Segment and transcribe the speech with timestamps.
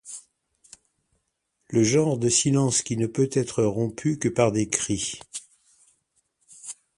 [1.69, 5.19] Le genre de silence qui ne peut être rompu que par des cris.